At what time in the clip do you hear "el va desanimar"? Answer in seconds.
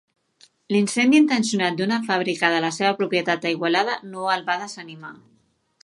4.39-5.15